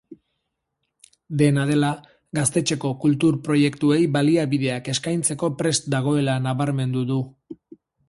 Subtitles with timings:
[1.41, 1.91] Dena dela,
[2.39, 7.25] gaztetxeko kultur proiektuei baliabideak eskaintzeko prest dagoela nabarmendu du.